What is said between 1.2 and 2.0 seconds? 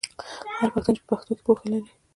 کې پوهه لري.